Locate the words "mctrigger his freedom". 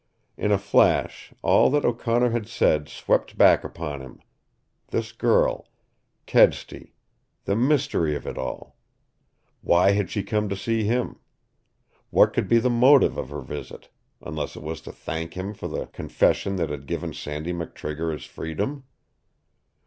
17.53-18.85